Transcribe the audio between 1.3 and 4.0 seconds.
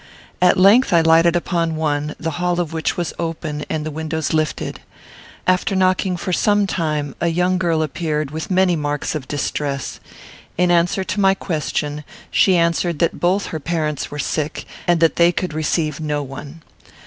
upon one, the hall of which was open and the